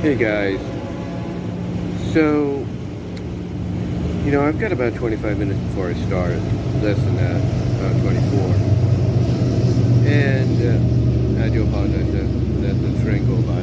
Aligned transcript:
Hey 0.00 0.14
guys. 0.14 0.58
So, 2.14 2.66
you 4.24 4.32
know, 4.32 4.42
I've 4.42 4.58
got 4.58 4.72
about 4.72 4.94
25 4.94 5.38
minutes 5.38 5.60
before 5.60 5.88
I 5.88 5.92
start. 6.06 6.36
Less 6.80 6.96
than 6.96 7.16
that, 7.16 7.36
about 7.76 8.00
24. 8.00 8.40
And 10.08 10.56
uh, 11.36 11.44
I 11.44 11.50
do 11.50 11.64
apologize 11.68 12.10
that, 12.12 12.26
that 12.62 12.72
the 12.80 13.04
train 13.04 13.26
go 13.26 13.42
by. 13.42 13.62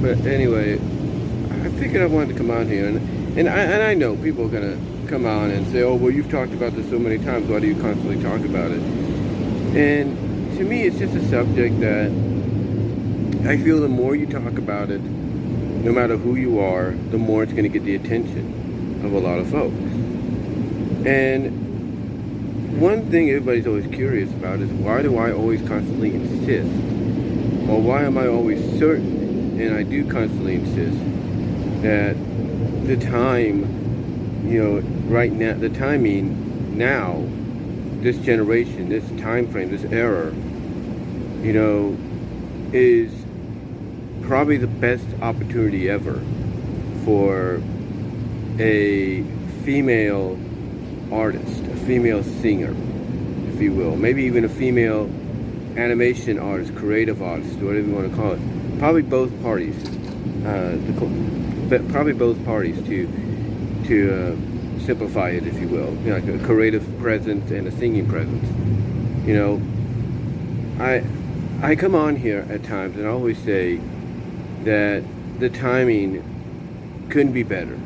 But 0.00 0.26
anyway, 0.26 0.76
I 0.76 1.68
figured 1.78 2.00
I 2.00 2.06
wanted 2.06 2.28
to 2.28 2.34
come 2.34 2.50
on 2.50 2.66
here. 2.66 2.88
And, 2.88 3.38
and, 3.38 3.50
I, 3.50 3.58
and 3.58 3.82
I 3.82 3.92
know 3.92 4.16
people 4.16 4.46
are 4.46 4.48
going 4.48 4.62
to 4.62 5.08
come 5.10 5.26
on 5.26 5.50
and 5.50 5.66
say, 5.66 5.82
oh, 5.82 5.94
well, 5.94 6.10
you've 6.10 6.30
talked 6.30 6.54
about 6.54 6.72
this 6.72 6.88
so 6.88 6.98
many 6.98 7.18
times. 7.18 7.50
Why 7.50 7.60
do 7.60 7.66
you 7.66 7.78
constantly 7.78 8.18
talk 8.22 8.40
about 8.46 8.70
it? 8.70 8.80
And 9.76 10.56
to 10.56 10.64
me, 10.64 10.84
it's 10.84 10.96
just 10.96 11.14
a 11.14 11.28
subject 11.28 11.80
that 11.80 12.27
I 13.48 13.56
feel 13.56 13.80
the 13.80 13.88
more 13.88 14.14
you 14.14 14.26
talk 14.26 14.58
about 14.58 14.90
it, 14.90 15.00
no 15.00 15.90
matter 15.90 16.18
who 16.18 16.34
you 16.34 16.60
are, 16.60 16.90
the 16.90 17.16
more 17.16 17.42
it's 17.42 17.52
going 17.52 17.62
to 17.62 17.70
get 17.70 17.82
the 17.82 17.94
attention 17.94 19.00
of 19.02 19.14
a 19.14 19.18
lot 19.18 19.38
of 19.38 19.48
folks. 19.48 19.74
And 21.06 22.78
one 22.78 23.10
thing 23.10 23.30
everybody's 23.30 23.66
always 23.66 23.86
curious 23.86 24.30
about 24.32 24.58
is 24.58 24.70
why 24.70 25.00
do 25.00 25.16
I 25.16 25.32
always 25.32 25.66
constantly 25.66 26.14
insist? 26.14 26.68
Or 27.70 27.80
why 27.80 28.02
am 28.02 28.18
I 28.18 28.26
always 28.26 28.60
certain, 28.78 29.58
and 29.58 29.74
I 29.74 29.82
do 29.82 30.06
constantly 30.10 30.56
insist, 30.56 30.98
that 31.80 32.18
the 32.86 32.98
time, 32.98 34.46
you 34.46 34.62
know, 34.62 34.80
right 35.08 35.32
now, 35.32 35.54
the 35.54 35.70
timing 35.70 36.76
now, 36.76 37.24
this 38.02 38.18
generation, 38.18 38.90
this 38.90 39.08
time 39.22 39.50
frame, 39.50 39.70
this 39.70 39.90
era, 39.90 40.34
you 41.42 41.54
know, 41.54 41.96
is 42.74 43.17
probably 44.28 44.58
the 44.58 44.66
best 44.66 45.06
opportunity 45.22 45.88
ever 45.88 46.22
for 47.02 47.62
a 48.58 49.22
female 49.64 50.38
artist, 51.10 51.64
a 51.64 51.76
female 51.86 52.22
singer, 52.22 52.76
if 53.48 53.58
you 53.58 53.72
will, 53.72 53.96
maybe 53.96 54.22
even 54.24 54.44
a 54.44 54.48
female 54.48 55.10
animation 55.78 56.38
artist, 56.38 56.76
creative 56.76 57.22
artist, 57.22 57.54
whatever 57.54 57.86
you 57.86 57.94
want 57.94 58.10
to 58.10 58.14
call 58.14 58.32
it. 58.32 58.78
Probably 58.78 59.00
both 59.00 59.30
parties, 59.42 59.74
uh, 60.44 60.76
probably 61.90 62.12
both 62.12 62.44
parties 62.44 62.76
to 62.86 63.08
to 63.86 64.12
uh, 64.12 64.80
simplify 64.84 65.30
it, 65.30 65.46
if 65.46 65.58
you 65.58 65.68
will, 65.68 65.94
you 66.04 66.10
know, 66.10 66.18
like 66.18 66.28
a 66.28 66.38
creative 66.44 66.84
presence 66.98 67.50
and 67.50 67.66
a 67.66 67.72
singing 67.72 68.06
presence. 68.06 68.46
You 69.26 69.34
know, 69.34 69.62
I 70.84 71.02
I 71.62 71.74
come 71.76 71.94
on 71.94 72.16
here 72.16 72.46
at 72.50 72.62
times 72.62 72.96
and 72.98 73.06
I 73.06 73.10
always 73.10 73.38
say 73.38 73.80
that 74.64 75.02
the 75.38 75.48
timing 75.48 76.22
couldn't 77.10 77.32
be 77.32 77.42
better 77.42 77.78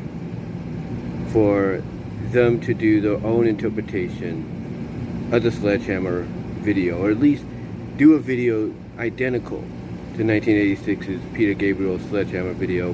for 1.31 1.81
them 2.31 2.59
to 2.61 2.73
do 2.73 2.99
their 3.01 3.23
own 3.25 3.47
interpretation 3.47 5.29
of 5.31 5.43
the 5.43 5.51
Sledgehammer 5.51 6.23
video, 6.61 6.97
or 6.97 7.11
at 7.11 7.19
least 7.19 7.43
do 7.97 8.13
a 8.13 8.19
video 8.19 8.73
identical 8.97 9.63
to 10.15 10.23
1986's 10.23 11.21
Peter 11.33 11.53
Gabriel 11.53 11.99
Sledgehammer 11.99 12.53
video 12.53 12.93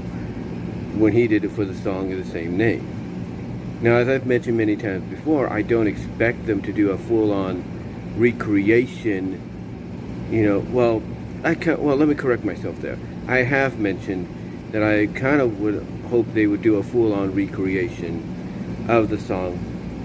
when 0.98 1.14
he 1.14 1.28
did 1.28 1.44
it 1.44 1.50
for 1.50 1.66
the 1.66 1.76
song 1.76 2.12
of 2.12 2.18
the 2.18 2.32
same 2.32 2.58
name. 2.58 3.80
Now, 3.82 3.96
as 3.96 4.10
I've 4.10 4.26
mentioned 4.26 4.58
many 4.58 4.76
times 4.76 5.04
before, 5.10 5.52
I 5.52 5.62
don't 5.62 5.88
expect 5.88 6.46
them 6.46 6.62
to 6.64 6.74
do 6.74 6.92
a 6.92 6.98
full-on 6.98 7.64
recreation, 8.18 9.40
you 10.30 10.44
know, 10.44 10.60
well, 10.60 11.02
I 11.44 11.56
can't, 11.56 11.80
well, 11.80 11.96
let 11.96 12.08
me 12.08 12.16
correct 12.16 12.44
myself 12.44 12.80
there. 12.82 12.98
I 13.28 13.38
have 13.38 13.80
mentioned 13.80 14.28
that 14.72 14.84
I 14.84 15.08
kind 15.08 15.42
of 15.42 15.60
would 15.62 15.86
hope 16.10 16.26
they 16.34 16.48
would 16.48 16.62
do 16.62 16.76
a 16.76 16.84
full-on 16.84 17.34
recreation 17.34 18.86
of 18.90 19.10
the 19.10 19.20
song 19.20 19.58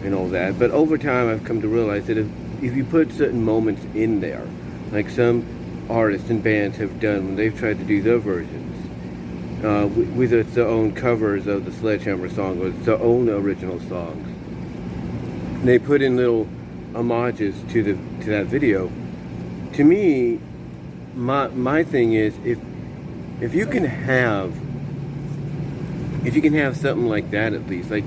and 0.05 0.15
all 0.15 0.29
that. 0.29 0.59
But 0.59 0.71
over 0.71 0.97
time, 0.97 1.29
I've 1.29 1.45
come 1.45 1.61
to 1.61 1.69
realize 1.69 2.07
that 2.07 2.19
if, 2.19 2.27
if 2.63 2.77
you 2.77 2.85
put 2.85 3.13
certain 3.13 3.43
moments 3.45 3.85
in 3.95 4.21
there, 4.21 4.47
like 4.93 5.11
some 5.11 5.87
artists 5.91 6.31
and 6.31 6.43
bands 6.43 6.77
have 6.77 7.01
done 7.01 7.27
when 7.27 7.37
they've 7.37 7.57
tried 7.59 7.79
to 7.79 7.85
do 7.85 8.01
their 8.01 8.19
versions, 8.19 9.65
uh, 9.65 9.87
whether 9.87 10.41
it's 10.41 10.55
their 10.55 10.69
own 10.69 10.95
covers 10.95 11.47
of 11.47 11.65
the 11.65 11.73
Sledgehammer 11.73 12.29
song 12.29 12.61
or 12.61 12.69
it's 12.69 12.85
their 12.85 13.01
own 13.01 13.29
original 13.29 13.81
songs, 13.81 14.29
they 15.65 15.79
put 15.79 16.03
in 16.03 16.17
little 16.17 16.47
homages 16.93 17.55
to 17.73 17.83
the 17.83 17.95
to 18.25 18.31
that 18.31 18.47
video. 18.47 18.93
To 19.73 19.85
me, 19.85 20.39
my 21.15 21.49
my 21.49 21.85
thing 21.85 22.15
is 22.15 22.35
if 22.45 22.59
if 23.41 23.55
you 23.55 23.67
can 23.67 23.85
have 23.85 24.53
if 26.27 26.35
you 26.35 26.43
can 26.43 26.55
have 26.55 26.77
something 26.77 27.07
like 27.07 27.31
that 27.31 27.53
at 27.53 27.67
least 27.69 27.91
like 27.91 28.05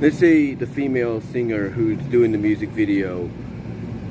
let's 0.00 0.18
say 0.18 0.54
the 0.54 0.66
female 0.66 1.20
singer 1.20 1.70
who's 1.70 1.98
doing 2.04 2.32
the 2.32 2.38
music 2.38 2.68
video 2.70 3.28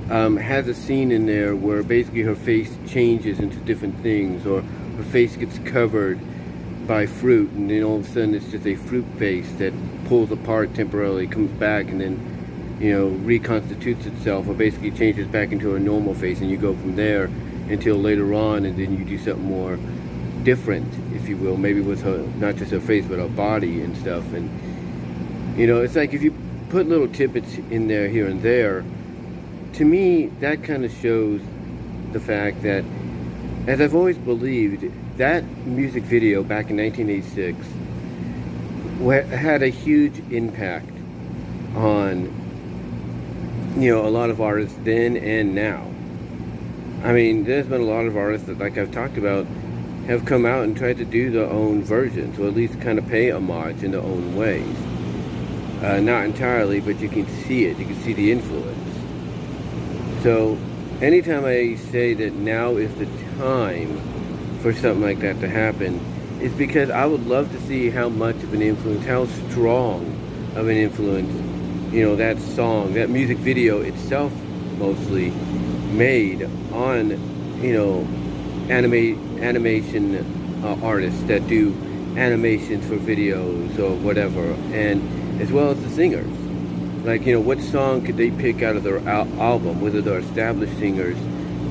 um, 0.09 0.38
has 0.38 0.68
a 0.68 0.73
scene 0.73 1.12
in 1.12 1.25
there 1.25 1.56
where 1.56 1.81
basically 1.81 2.22
her 2.22 2.35
face 2.35 2.78
changes 2.88 3.40
into 3.40 3.57
different 3.57 3.97
things 4.01 4.46
or 4.46 4.62
her 4.62 5.03
face 5.03 5.35
gets 5.35 5.57
covered 5.59 6.19
by 6.85 7.06
fruit 7.06 7.50
and 7.52 7.69
then 7.69 7.84
all 7.84 7.97
of 7.97 8.06
a 8.06 8.07
sudden 8.07 8.35
it's 8.35 8.52
just 8.52 8.67
a 8.67 8.75
fruit 8.75 9.06
face 9.17 9.50
that 9.53 9.73
pulls 10.06 10.31
apart 10.31 10.73
temporarily 10.75 11.25
comes 11.25 11.52
back 11.52 11.88
and 11.88 12.02
then 12.02 12.78
you 12.79 12.91
know 12.91 13.07
reconstitutes 13.25 14.06
itself 14.06 14.47
or 14.47 14.53
basically 14.53 14.91
changes 14.91 15.28
back 15.28 15.52
into 15.52 15.75
a 15.75 15.79
normal 15.79 16.13
face 16.13 16.41
and 16.41 16.50
you 16.52 16.57
go 16.57 16.73
from 16.73 16.96
there 16.96 17.29
until 17.69 17.97
later 17.97 18.33
on 18.33 18.65
and 18.65 18.77
then 18.77 18.97
you 18.97 19.03
do 19.05 19.17
something 19.17 19.43
more 19.43 19.77
different 20.43 20.87
if 21.15 21.27
you 21.27 21.35
will 21.37 21.57
maybe 21.57 21.81
with 21.81 22.03
her 22.03 22.19
not 22.37 22.55
just 22.55 22.71
her 22.71 22.79
face 22.79 23.05
but 23.05 23.19
her 23.19 23.27
body 23.29 23.81
and 23.81 23.97
stuff. 23.97 24.23
And 24.33 24.49
you 25.57 25.67
know 25.67 25.81
it's 25.81 25.95
like 25.95 26.13
if 26.13 26.21
you 26.21 26.35
put 26.69 26.87
little 26.87 27.07
tidbits 27.07 27.55
in 27.69 27.87
there 27.87 28.07
here 28.09 28.27
and 28.27 28.41
there 28.41 28.83
to 29.73 29.85
me 29.85 30.27
that 30.39 30.63
kind 30.63 30.85
of 30.85 30.91
shows 30.91 31.41
the 32.11 32.19
fact 32.19 32.61
that 32.63 32.83
as 33.67 33.81
I've 33.81 33.95
always 33.95 34.17
believed 34.17 34.91
that 35.17 35.43
music 35.65 36.03
video 36.03 36.43
back 36.43 36.69
in 36.69 36.77
1986 36.77 37.57
had 39.31 39.63
a 39.63 39.69
huge 39.69 40.19
impact 40.31 40.91
on 41.75 42.31
you 43.77 43.91
know 43.91 44.05
a 44.05 44.09
lot 44.09 44.29
of 44.29 44.39
artists 44.39 44.77
then 44.83 45.17
and 45.17 45.55
now 45.55 45.85
I 47.03 47.13
mean, 47.13 47.44
there's 47.44 47.67
been 47.67 47.81
a 47.81 47.85
lot 47.85 48.06
of 48.06 48.17
artists 48.17 48.47
that, 48.47 48.57
like 48.57 48.78
I've 48.78 48.91
talked 48.91 49.17
about, 49.17 49.45
have 50.07 50.25
come 50.25 50.45
out 50.45 50.63
and 50.63 50.78
tried 50.78 50.97
to 50.97 51.06
do 51.06 51.31
their 51.31 51.47
own 51.50 51.83
versions, 51.83 52.38
or 52.39 52.47
at 52.47 52.56
least 52.56 52.79
kind 52.81 53.00
of 53.00 53.07
pay 53.07 53.31
homage 53.31 53.83
in 53.83 53.91
their 53.91 54.01
own 54.01 54.35
ways. 54.35 54.75
Uh, 55.84 56.00
not 56.00 56.25
entirely, 56.25 56.79
but 56.79 57.00
you 57.00 57.09
can 57.09 57.28
see 57.44 57.66
it. 57.66 57.78
You 57.78 57.85
can 57.85 58.01
see 58.01 58.13
the 58.13 58.31
influence. 58.31 60.23
So, 60.23 60.57
anytime 61.01 61.45
I 61.45 61.75
say 61.75 62.13
that 62.13 62.34
now 62.34 62.78
is 62.78 62.94
the 62.95 63.05
time 63.38 64.00
for 64.61 64.73
something 64.73 65.01
like 65.01 65.19
that 65.19 65.39
to 65.41 65.50
happen, 65.50 66.00
it's 66.39 66.55
because 66.55 66.89
I 66.89 67.05
would 67.05 67.28
love 67.28 67.51
to 67.51 67.61
see 67.61 67.89
how 67.89 68.09
much 68.09 68.35
of 68.38 68.53
an 68.53 68.61
influence, 68.61 69.05
how 69.05 69.25
strong 69.50 70.05
of 70.55 70.67
an 70.67 70.78
influence, 70.78 71.34
you 71.94 72.03
know, 72.03 72.16
that 72.16 72.39
song, 72.39 72.94
that 72.94 73.09
music 73.09 73.38
video 73.38 73.81
itself 73.81 74.34
mostly 74.78 75.31
made 75.91 76.44
on, 76.72 77.09
you 77.62 77.73
know, 77.73 78.07
anime 78.69 79.40
animation 79.41 80.63
uh, 80.63 80.78
artists 80.81 81.22
that 81.23 81.47
do 81.47 81.73
animations 82.18 82.85
for 82.88 82.97
videos 82.97 83.78
or 83.78 83.96
whatever, 83.97 84.53
and 84.73 85.41
as 85.41 85.51
well 85.51 85.69
as 85.69 85.81
the 85.81 85.90
singers. 85.90 86.31
Like, 87.06 87.25
you 87.25 87.34
know, 87.34 87.41
what 87.41 87.59
song 87.59 88.03
could 88.03 88.18
they 88.18 88.31
pick 88.31 88.63
out 88.63 88.75
of 88.75 88.84
their 88.84 88.97
al 89.07 89.28
album, 89.40 89.81
whether 89.81 90.01
they're 90.01 90.19
established 90.19 90.78
singers 90.79 91.18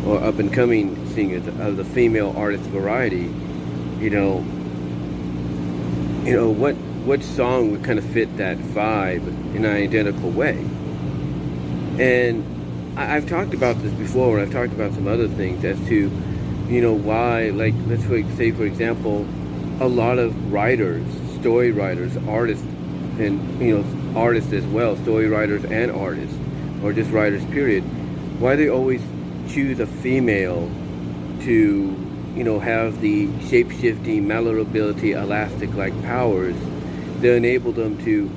or 0.06 0.22
up 0.22 0.38
and 0.38 0.52
coming 0.52 1.08
singers 1.14 1.46
of 1.46 1.76
the 1.76 1.84
female 1.84 2.32
artist 2.36 2.64
variety? 2.64 3.32
You 3.98 4.10
know, 4.10 4.38
you 6.24 6.36
know 6.36 6.50
what 6.50 6.76
what 7.04 7.22
song 7.22 7.70
would 7.72 7.84
kind 7.84 7.98
of 7.98 8.04
fit 8.04 8.36
that 8.36 8.58
vibe 8.58 9.26
in 9.54 9.64
an 9.64 9.74
identical 9.74 10.30
way? 10.30 10.58
And 11.98 12.53
I, 12.96 13.06
have 13.06 13.28
talked 13.28 13.54
about 13.54 13.82
this 13.82 13.92
before, 13.94 14.38
and 14.38 14.46
I've 14.46 14.52
talked 14.52 14.72
about 14.72 14.94
some 14.94 15.08
other 15.08 15.26
things 15.26 15.64
as 15.64 15.78
to, 15.88 16.10
you 16.68 16.80
know, 16.80 16.92
why, 16.92 17.50
like, 17.50 17.74
let's 17.88 18.04
say, 18.36 18.52
for 18.52 18.64
example, 18.64 19.26
a 19.80 19.88
lot 19.88 20.18
of 20.18 20.52
writers, 20.52 21.04
story 21.40 21.72
writers, 21.72 22.16
artists, 22.28 22.64
and, 23.18 23.60
you 23.60 23.78
know, 23.78 24.18
artists 24.18 24.52
as 24.52 24.64
well, 24.66 24.96
story 24.98 25.28
writers 25.28 25.64
and 25.64 25.90
artists, 25.90 26.36
or 26.84 26.92
just 26.92 27.10
writers, 27.10 27.44
period, 27.46 27.82
why 28.38 28.54
they 28.54 28.68
always 28.68 29.02
choose 29.48 29.80
a 29.80 29.86
female 29.86 30.70
to, 31.40 31.96
you 32.36 32.44
know, 32.44 32.60
have 32.60 33.00
the 33.00 33.28
shape-shifting, 33.48 34.26
malleability, 34.28 35.12
elastic-like 35.12 36.00
powers 36.02 36.54
that 37.20 37.34
enable 37.34 37.72
them 37.72 37.98
to, 38.04 38.30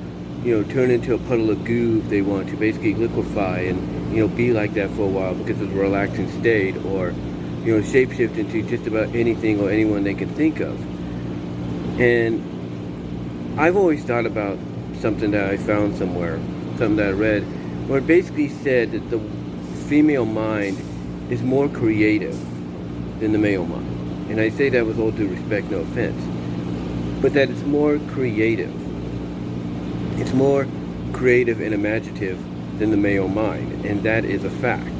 you 0.44 0.56
know, 0.56 0.64
turn 0.72 0.90
into 0.90 1.14
a 1.14 1.18
puddle 1.18 1.50
of 1.50 1.64
goo 1.64 2.00
if 2.02 2.10
they 2.10 2.22
want 2.22 2.48
to, 2.48 2.56
basically 2.56 2.94
liquefy 2.94 3.60
and 3.60 3.97
you 4.10 4.16
know, 4.16 4.28
be 4.28 4.52
like 4.52 4.74
that 4.74 4.90
for 4.90 5.02
a 5.02 5.08
while 5.08 5.34
because 5.34 5.60
it's 5.60 5.72
a 5.72 5.76
relaxing 5.76 6.30
state 6.40 6.76
or, 6.86 7.12
you 7.64 7.76
know, 7.76 7.82
shapeshift 7.82 8.38
into 8.38 8.62
just 8.62 8.86
about 8.86 9.14
anything 9.14 9.60
or 9.60 9.70
anyone 9.70 10.04
they 10.04 10.14
can 10.14 10.28
think 10.30 10.60
of. 10.60 10.80
And 12.00 13.58
I've 13.58 13.76
always 13.76 14.04
thought 14.04 14.24
about 14.24 14.58
something 15.00 15.30
that 15.32 15.50
I 15.50 15.56
found 15.56 15.96
somewhere, 15.96 16.38
something 16.78 16.96
that 16.96 17.08
I 17.08 17.12
read, 17.12 17.42
where 17.88 17.98
it 17.98 18.06
basically 18.06 18.48
said 18.48 18.92
that 18.92 19.10
the 19.10 19.20
female 19.88 20.24
mind 20.24 20.78
is 21.30 21.42
more 21.42 21.68
creative 21.68 22.38
than 23.20 23.32
the 23.32 23.38
male 23.38 23.66
mind. 23.66 24.30
And 24.30 24.40
I 24.40 24.48
say 24.48 24.68
that 24.70 24.86
with 24.86 24.98
all 24.98 25.10
due 25.10 25.28
respect, 25.28 25.70
no 25.70 25.78
offense. 25.78 26.22
But 27.20 27.34
that 27.34 27.50
it's 27.50 27.62
more 27.62 27.98
creative. 28.10 28.72
It's 30.20 30.32
more 30.32 30.66
creative 31.12 31.60
and 31.60 31.74
imaginative 31.74 32.38
than 32.78 32.90
the 32.90 32.96
male 32.96 33.28
mind. 33.28 33.84
And 33.84 34.02
that 34.02 34.24
is 34.24 34.44
a 34.44 34.50
fact. 34.50 34.92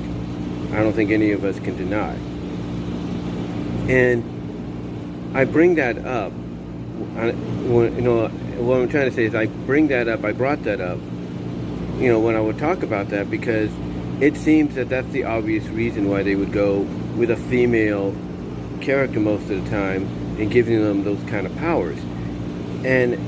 I 0.73 0.83
don't 0.83 0.93
think 0.93 1.11
any 1.11 1.33
of 1.33 1.45
us 1.45 1.59
can 1.61 1.77
deny. 1.77 2.15
And 3.91 5.37
I 5.37 5.45
bring 5.45 5.77
that 5.77 5.99
up. 6.05 6.33
You 7.17 8.01
know, 8.01 8.29
what 8.59 8.81
I'm 8.81 8.89
trying 8.89 9.09
to 9.09 9.13
say 9.15 9.25
is 9.25 9.35
I 9.35 9.47
bring 9.47 9.89
that 9.89 10.09
up, 10.09 10.25
I 10.25 10.33
brought 10.33 10.65
that 10.65 10.81
up, 10.81 10.99
you 11.99 12.09
know, 12.09 12.19
when 12.19 12.35
I 12.35 12.41
would 12.41 12.59
talk 12.59 12.83
about 12.83 13.09
that 13.11 13.31
because 13.31 13.71
it 14.21 14.37
seems 14.37 14.75
that 14.75 14.89
that's 14.89 15.09
the 15.11 15.25
obvious 15.25 15.65
reason 15.69 16.09
why 16.09 16.23
they 16.23 16.35
would 16.35 16.53
go 16.53 16.81
with 17.17 17.31
a 17.31 17.37
female 17.37 18.15
character 18.81 19.21
most 19.21 19.49
of 19.51 19.65
the 19.65 19.71
time 19.71 20.05
and 20.39 20.51
giving 20.51 20.83
them 20.83 21.05
those 21.05 21.23
kind 21.25 21.47
of 21.47 21.57
powers. 21.57 21.99
And 22.85 23.19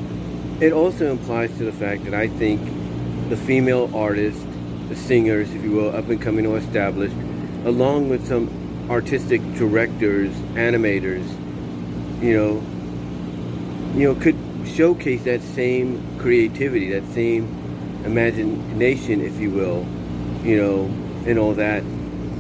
it 0.62 0.72
also 0.72 1.10
implies 1.10 1.56
to 1.58 1.64
the 1.64 1.72
fact 1.72 2.04
that 2.04 2.14
I 2.14 2.26
think 2.28 2.60
the 3.30 3.36
female 3.36 3.88
artists, 3.94 4.44
the 4.88 4.96
singers, 4.96 5.54
if 5.54 5.62
you 5.62 5.70
will, 5.70 5.94
up 5.94 6.08
and 6.08 6.20
coming 6.20 6.46
or 6.46 6.58
established, 6.58 7.14
along 7.64 8.08
with 8.08 8.26
some 8.26 8.50
artistic 8.90 9.40
directors, 9.54 10.30
animators, 10.54 11.24
you 12.20 12.36
know, 12.36 12.60
you 13.96 14.12
know, 14.12 14.20
could 14.20 14.36
showcase 14.66 15.22
that 15.22 15.40
same 15.40 16.18
creativity, 16.18 16.90
that 16.90 17.06
same 17.12 17.44
imagination, 18.04 19.20
if 19.20 19.38
you 19.38 19.50
will, 19.50 19.86
you 20.42 20.56
know, 20.56 20.84
and 21.24 21.38
all 21.38 21.54
that 21.54 21.82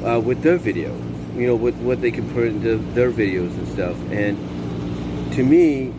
uh, 0.04 0.18
with 0.18 0.42
their 0.42 0.56
video, 0.56 0.92
you 1.36 1.46
know, 1.46 1.54
with 1.54 1.76
what 1.76 2.00
they 2.00 2.10
can 2.10 2.28
put 2.32 2.48
into 2.48 2.78
their 2.94 3.12
videos 3.12 3.50
and 3.50 3.68
stuff. 3.68 3.96
And 4.10 5.32
to 5.34 5.44
me, 5.44 5.94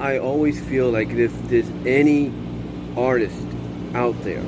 I 0.00 0.18
always 0.18 0.62
feel 0.62 0.90
like 0.90 1.08
if 1.10 1.32
there's 1.48 1.70
any 1.86 2.30
artist 2.94 3.40
out 3.94 4.20
there 4.22 4.42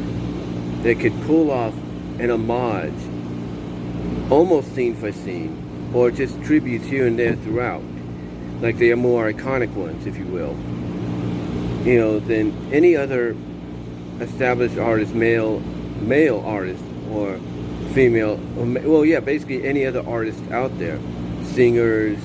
that 0.83 0.99
could 1.01 1.19
pull 1.23 1.51
off 1.51 1.75
an 2.19 2.31
homage, 2.31 2.93
almost 4.31 4.75
scene 4.75 4.95
for 4.95 5.13
scene, 5.13 5.91
or 5.95 6.11
just 6.11 6.43
tributes 6.43 6.85
here 6.87 7.07
and 7.07 7.19
there 7.19 7.37
throughout, 7.37 7.83
like 8.61 8.79
they 8.79 8.91
are 8.91 8.97
more 8.97 9.31
iconic 9.31 9.73
ones, 9.75 10.07
if 10.07 10.17
you 10.17 10.25
will, 10.27 10.57
you 11.87 11.99
know, 11.99 12.19
than 12.21 12.53
any 12.73 12.97
other 12.97 13.37
established 14.21 14.79
artist, 14.79 15.15
male, 15.15 15.61
male 16.01 16.43
artist, 16.47 16.83
or 17.11 17.39
female, 17.93 18.37
well, 18.57 19.05
yeah, 19.05 19.21
basically 19.21 19.67
any 19.67 19.85
other 19.87 20.07
artist 20.09 20.43
out 20.51 20.77
there, 20.79 20.99
singers, 21.45 22.19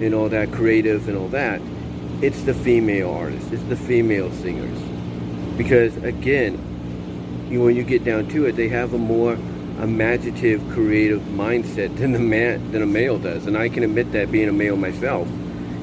and 0.00 0.14
all 0.14 0.28
that, 0.28 0.52
creative 0.52 1.08
and 1.08 1.16
all 1.16 1.28
that, 1.28 1.60
it's 2.22 2.42
the 2.42 2.54
female 2.54 3.10
artists, 3.10 3.50
it's 3.52 3.62
the 3.64 3.76
female 3.76 4.30
singers. 4.32 4.95
Because 5.56 5.96
again, 5.98 6.58
you, 7.50 7.62
when 7.62 7.76
you 7.76 7.84
get 7.84 8.04
down 8.04 8.28
to 8.28 8.46
it, 8.46 8.56
they 8.56 8.68
have 8.68 8.92
a 8.92 8.98
more 8.98 9.34
imaginative, 9.80 10.66
creative 10.70 11.20
mindset 11.22 11.96
than 11.98 12.12
the 12.12 12.18
man 12.18 12.72
than 12.72 12.82
a 12.82 12.86
male 12.86 13.18
does, 13.18 13.46
and 13.46 13.56
I 13.56 13.68
can 13.68 13.82
admit 13.82 14.12
that 14.12 14.32
being 14.32 14.48
a 14.48 14.52
male 14.52 14.76
myself. 14.76 15.28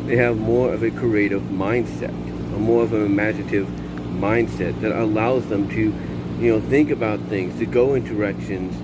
They 0.06 0.18
have 0.18 0.38
more 0.38 0.74
of 0.74 0.84
a 0.84 0.92
creative 0.92 1.44
mindset, 1.44 2.10
a 2.10 2.60
more 2.60 2.84
of 2.84 2.94
an 2.94 3.06
imaginative 3.06 3.68
mindset 3.68 4.80
that 4.82 4.92
allows 4.92 5.48
them 5.48 5.70
to, 5.70 5.94
you 6.40 6.52
know, 6.52 6.60
think 6.60 6.90
about 6.90 7.20
things, 7.22 7.58
to 7.60 7.66
go 7.66 7.94
in 7.94 8.04
directions 8.04 8.76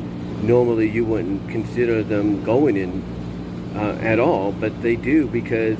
normally 0.41 0.89
you 0.89 1.03
wouldn't 1.03 1.49
consider 1.49 2.03
them 2.03 2.43
going 2.43 2.77
in 2.77 3.03
uh, 3.75 3.97
at 4.01 4.19
all, 4.19 4.51
but 4.51 4.81
they 4.81 4.95
do 4.95 5.27
because 5.27 5.77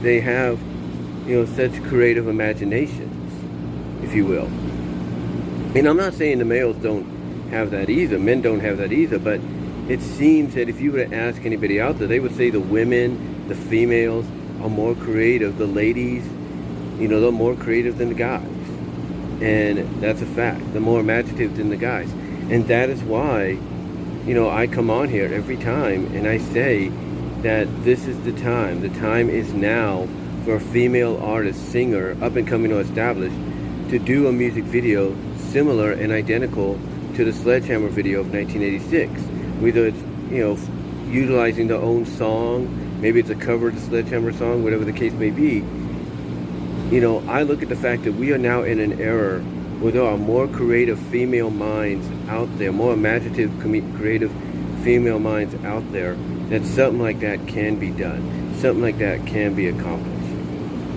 they 0.00 0.20
have, 0.20 0.58
you 1.26 1.36
know, 1.36 1.44
such 1.44 1.82
creative 1.84 2.28
imaginations, 2.28 3.09
if 4.10 4.16
you 4.16 4.26
will. 4.26 4.46
And 5.76 5.86
I'm 5.86 5.96
not 5.96 6.14
saying 6.14 6.38
the 6.38 6.44
males 6.44 6.76
don't 6.76 7.48
have 7.50 7.70
that 7.70 7.88
either, 7.88 8.18
men 8.18 8.42
don't 8.42 8.60
have 8.60 8.78
that 8.78 8.92
either, 8.92 9.18
but 9.18 9.40
it 9.88 10.02
seems 10.02 10.54
that 10.54 10.68
if 10.68 10.80
you 10.80 10.92
were 10.92 11.04
to 11.04 11.14
ask 11.14 11.44
anybody 11.44 11.80
out 11.80 11.98
there, 11.98 12.06
they 12.06 12.20
would 12.20 12.36
say 12.36 12.50
the 12.50 12.60
women, 12.60 13.48
the 13.48 13.54
females 13.54 14.26
are 14.62 14.68
more 14.68 14.94
creative, 14.94 15.56
the 15.56 15.66
ladies, 15.66 16.24
you 16.98 17.08
know, 17.08 17.20
they're 17.20 17.32
more 17.32 17.56
creative 17.56 17.96
than 17.98 18.08
the 18.10 18.14
guys. 18.14 18.44
And 19.40 20.02
that's 20.02 20.20
a 20.20 20.26
fact. 20.26 20.72
They're 20.72 20.82
more 20.82 21.00
imaginative 21.00 21.56
than 21.56 21.70
the 21.70 21.76
guys. 21.76 22.10
And 22.50 22.68
that 22.68 22.90
is 22.90 23.02
why 23.02 23.58
you 24.26 24.34
know, 24.34 24.50
I 24.50 24.66
come 24.66 24.90
on 24.90 25.08
here 25.08 25.32
every 25.32 25.56
time 25.56 26.14
and 26.14 26.28
I 26.28 26.38
say 26.38 26.88
that 27.42 27.66
this 27.84 28.06
is 28.06 28.20
the 28.22 28.32
time. 28.40 28.80
The 28.80 28.90
time 29.00 29.30
is 29.30 29.52
now 29.54 30.06
for 30.44 30.56
a 30.56 30.60
female 30.60 31.16
artist, 31.22 31.72
singer, 31.72 32.16
up 32.22 32.36
and 32.36 32.46
coming 32.46 32.72
or 32.72 32.80
established, 32.80 33.34
to 33.90 33.98
do 33.98 34.28
a 34.28 34.32
music 34.32 34.62
video 34.62 35.16
similar 35.36 35.90
and 35.90 36.12
identical 36.12 36.78
to 37.16 37.24
the 37.24 37.32
Sledgehammer 37.32 37.88
video 37.88 38.20
of 38.20 38.32
1986. 38.32 39.20
Whether 39.60 39.86
it's, 39.86 39.98
you 40.30 40.38
know, 40.38 40.56
utilizing 41.12 41.66
their 41.66 41.78
own 41.78 42.06
song, 42.06 43.00
maybe 43.00 43.18
it's 43.18 43.30
a 43.30 43.34
cover 43.34 43.66
of 43.66 43.74
the 43.74 43.80
Sledgehammer 43.80 44.32
song, 44.32 44.62
whatever 44.62 44.84
the 44.84 44.92
case 44.92 45.12
may 45.14 45.30
be. 45.30 45.64
You 46.94 47.00
know, 47.00 47.18
I 47.28 47.42
look 47.42 47.62
at 47.62 47.68
the 47.68 47.74
fact 47.74 48.04
that 48.04 48.12
we 48.12 48.32
are 48.32 48.38
now 48.38 48.62
in 48.62 48.78
an 48.78 49.00
era 49.00 49.40
where 49.40 49.90
there 49.90 50.04
are 50.04 50.16
more 50.16 50.46
creative 50.46 50.98
female 51.08 51.50
minds 51.50 52.06
out 52.28 52.48
there, 52.58 52.70
more 52.70 52.92
imaginative, 52.92 53.50
creative 53.58 54.30
female 54.84 55.18
minds 55.18 55.56
out 55.64 55.90
there, 55.90 56.14
that 56.48 56.64
something 56.64 57.00
like 57.00 57.18
that 57.20 57.48
can 57.48 57.76
be 57.80 57.90
done. 57.90 58.54
Something 58.54 58.82
like 58.82 58.98
that 58.98 59.26
can 59.26 59.54
be 59.54 59.66
accomplished. 59.66 60.19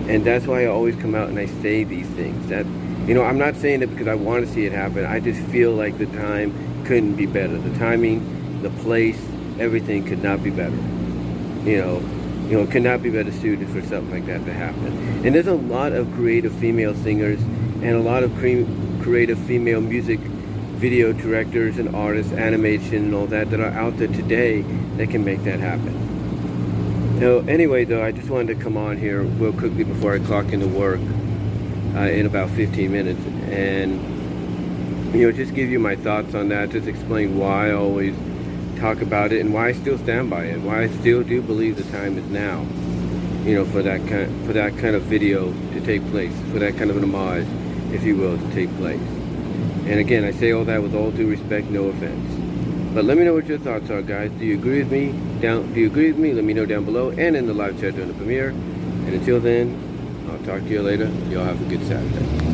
And 0.08 0.26
that's 0.26 0.46
why 0.46 0.64
I 0.64 0.66
always 0.68 0.96
come 0.96 1.16
out 1.16 1.30
and 1.30 1.40
I 1.40 1.46
say 1.46 1.84
these 1.84 2.08
things. 2.08 2.50
That 2.50 2.66
you 3.08 3.14
know, 3.14 3.24
I'm 3.24 3.38
not 3.38 3.56
saying 3.56 3.82
it 3.82 3.88
because 3.88 4.08
I 4.08 4.16
want 4.16 4.46
to 4.46 4.52
see 4.52 4.66
it 4.66 4.72
happen. 4.72 5.06
I 5.06 5.20
just 5.20 5.42
feel 5.48 5.74
like 5.74 5.98
the 5.98 6.06
time 6.08 6.54
couldn't 6.86 7.16
be 7.16 7.26
better. 7.26 7.58
The 7.58 7.78
timing, 7.78 8.62
the 8.62 8.70
place, 8.70 9.20
everything 9.60 10.06
could 10.06 10.24
not 10.24 10.44
be 10.44 10.50
better. 10.50 10.76
You 11.66 11.78
know, 11.82 12.00
you 12.48 12.58
know, 12.58 12.68
could 12.68 12.84
not 12.84 13.02
be 13.02 13.10
better 13.10 13.32
suited 13.32 13.70
for 13.70 13.82
something 13.82 14.12
like 14.12 14.26
that 14.26 14.46
to 14.46 14.54
happen. 14.54 15.26
And 15.26 15.34
there's 15.34 15.48
a 15.48 15.54
lot 15.54 15.94
of 15.94 16.12
creative 16.14 16.54
female 16.54 16.94
singers 16.96 17.42
and 17.42 17.90
a 17.96 18.02
lot 18.02 18.24
of 18.24 18.34
creative 18.36 19.40
female 19.40 19.82
music 19.82 20.20
video 20.20 21.14
directors 21.14 21.78
and 21.78 21.96
artists, 21.96 22.34
animation 22.34 23.06
and 23.06 23.16
all 23.16 23.28
that 23.28 23.50
that 23.52 23.60
are 23.60 23.72
out 23.72 23.98
there 23.98 24.10
today 24.10 24.62
that 24.98 25.10
can 25.10 25.24
make 25.24 25.44
that 25.44 25.60
happen. 25.60 26.13
So 27.20 27.40
anyway, 27.48 27.86
though, 27.86 28.04
I 28.04 28.12
just 28.12 28.30
wanted 28.30 28.58
to 28.58 28.64
come 28.64 28.78
on 28.78 28.98
here 28.98 29.22
real 29.22 29.54
quickly 29.54 29.84
before 29.84 30.14
I 30.14 30.20
clock 30.20 30.52
into 30.52 30.68
work 30.68 31.00
uh, 31.96 32.10
in 32.10 32.26
about 32.26 32.50
15 32.52 32.92
minutes 32.92 33.20
and, 33.50 35.14
you 35.16 35.26
know, 35.26 35.32
just 35.32 35.54
give 35.54 35.70
you 35.70 35.80
my 35.80 35.96
thoughts 35.96 36.36
on 36.36 36.50
that, 36.50 36.70
just 36.72 36.88
explain 36.88 37.38
why 37.38 37.70
I 37.70 37.74
always 37.74 38.16
talk 38.80 39.02
about 39.02 39.32
it 39.32 39.42
and 39.42 39.54
why 39.54 39.70
I 39.70 39.72
still 39.74 39.98
stand 39.98 40.30
by 40.30 40.46
it, 40.46 40.60
why 40.62 40.84
I 40.84 40.88
still 40.88 41.24
do 41.24 41.42
believe 41.42 41.78
the 41.78 41.98
time 41.98 42.18
is 42.18 42.26
now, 42.26 42.66
you 43.46 43.56
know, 43.56 43.66
for 43.66 43.82
that 43.84 44.00
kind, 44.08 44.46
for 44.46 44.54
that 44.54 44.78
kind 44.78 44.96
of 44.96 45.04
video 45.04 45.54
to 45.74 45.82
take 45.82 46.06
place, 46.12 46.34
for 46.52 46.60
that 46.60 46.76
kind 46.78 46.90
of 46.90 46.98
an 46.98 47.04
homage 47.04 47.48
if 47.94 48.04
you 48.04 48.16
will, 48.16 48.38
to 48.38 48.52
take 48.54 48.76
place. 48.78 49.00
And 49.86 50.00
again, 50.00 50.24
I 50.24 50.32
say 50.32 50.52
all 50.52 50.66
that 50.66 50.82
with 50.82 50.96
all 50.96 51.12
due 51.12 51.30
respect, 51.30 51.68
no 51.68 51.86
offense. 51.86 52.43
But 52.94 53.06
let 53.06 53.18
me 53.18 53.24
know 53.24 53.34
what 53.34 53.48
your 53.48 53.58
thoughts 53.58 53.90
are, 53.90 54.04
guys. 54.04 54.30
Do 54.38 54.46
you 54.46 54.54
agree 54.54 54.84
with 54.84 54.92
me? 54.92 55.14
Down, 55.42 55.74
do 55.74 55.80
you 55.80 55.88
agree 55.88 56.12
with 56.12 56.20
me? 56.20 56.32
Let 56.32 56.44
me 56.44 56.54
know 56.54 56.68
down 56.68 56.86
below 56.86 57.10
and 57.10 57.36
in 57.36 57.48
the 57.48 57.54
live 57.54 57.80
chat 57.82 57.96
during 57.96 58.08
the 58.08 58.14
premiere. 58.14 58.50
And 58.50 59.16
until 59.16 59.40
then, 59.40 60.28
I'll 60.30 60.38
talk 60.46 60.62
to 60.62 60.70
you 60.70 60.84
later. 60.84 61.06
Y'all 61.30 61.44
have 61.44 61.60
a 61.60 61.66
good 61.66 61.84
Saturday. 61.88 62.53